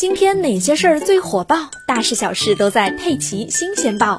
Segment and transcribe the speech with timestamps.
[0.00, 1.70] 今天哪些事儿最火爆？
[1.86, 4.18] 大事小事都在《佩奇新鲜报》。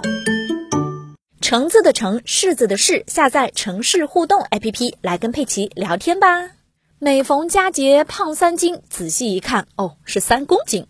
[1.42, 6.52] 橙子的橙，柿子的柿，下载城市互动 APP 来跟佩奇聊天吧。
[7.00, 10.86] 每逢佳节胖三斤，仔细一看，哦，是三公斤。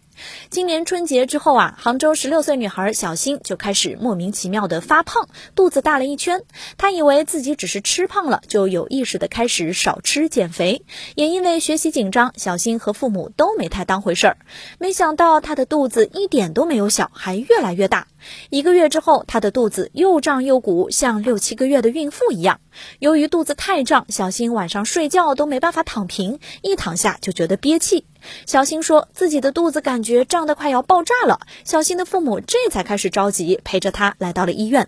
[0.49, 6.43] 今年春节之后啊，杭州十六岁女孩小欣就开始莫名其妙的发胖，肚子大了一圈。
[6.77, 10.84] 她以为自己只是吃胖了，就有意识的开始少吃减肥。
[11.15, 14.38] 也因为学习紧张，小欣和父母都没太当回事儿。
[14.79, 18.07] 没想到她的肚子一点都没有小，还越来越大。
[18.49, 22.59] 一个月之后，她的肚子又胀又鼓，像六七个月的孕妇一样。
[22.99, 28.05] 由于肚子太胀，小新晚上睡觉都没办法躺平，一躺下就觉得憋气。
[28.45, 34.88] 小新说自己的肚子感觉胀得快要爆炸了，小新的父母这才开始着急，陪着她来到了医院。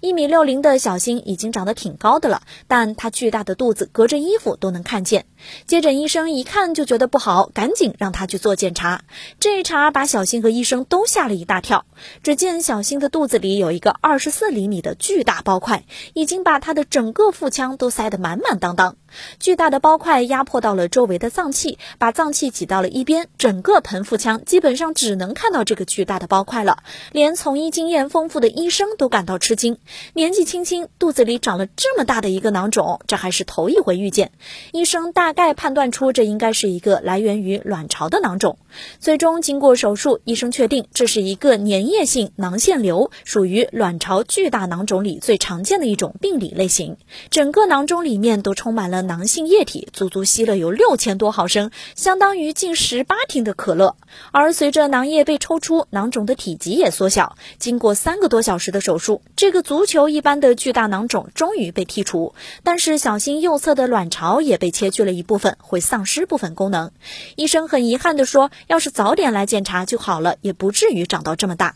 [0.00, 5.26] 一米六零的小新已经长得挺高的了，但他巨大的肚子隔着衣服都能看见。
[5.66, 9.02] 接诊医生一看就觉得不好，赶紧让他去做检查。
[9.40, 11.84] 这一查把小新和医生都吓了一大跳。
[12.22, 18.96] 只见小新的肚子里有一个二十四厘米的巨大包块，已经把他的整个腹腔都塞得满满当当。
[19.38, 26.82] 巨大的包块压迫到了周围的脏器，把脏器挤到了一边，整个盆腹腔基本上只能看到这个巨大的包块了。
[27.12, 29.78] 连从医经验丰富的医生都感到吃惊。
[30.14, 34.32] 年纪轻轻，肚子里长了这么大的一个囊肿，这还是头一回遇见。
[34.72, 38.58] 医生大概判断出这应该是一个来源于卵巢的囊肿。
[38.98, 46.96] 最终经过手术，医生确定这是一个粘液性囊腺瘤，属于卵巢巨大囊肿里最常见的一种病理类型。
[47.30, 53.96] 整个囊肿里面都充满了囊性液体，足足吸了有六千多毫升，相当于近十八听的可乐。
[54.30, 57.36] 而随着囊液被抽出，囊肿的体积也缩小。
[57.58, 62.34] 经过三个多小时的手术，这个足球一般的巨大囊肿终于被剔除。
[62.62, 66.90] 但是小新右侧的卵巢也被切去了一部分，会丧失部分功能。
[67.36, 68.50] 医生很遗憾地说。
[68.68, 71.74] 要是早点来检查就好了，也不至于长到这么大。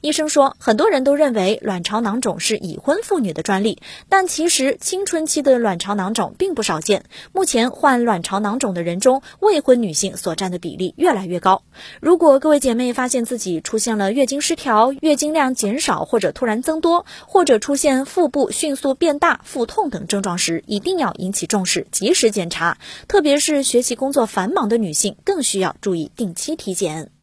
[0.00, 7.04] 医生说，很多人都认为卵巢囊肿是已婚妇女的专利，但其实青春期的卵巢囊肿并不少见。
[7.32, 11.62] 目前患卵巢囊肿的人中，未婚女性所占的比例越来越高。
[12.00, 22.78] 如果各位姐妹发现自己出现了月经失调、月经量减少或者突然增多，或者出现腹部迅速变大、腹痛等症状时，一定要引起重视，及时检查。
[23.08, 27.15] 特别是学习工作繁忙的女性，更需要注意定期体检。